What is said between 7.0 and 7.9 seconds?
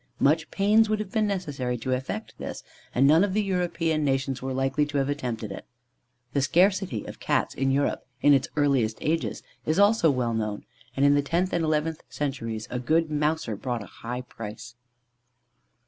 of Cats in